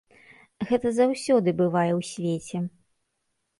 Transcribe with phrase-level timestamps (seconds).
[0.69, 2.57] Гэта заўсёды бывае ў свеце.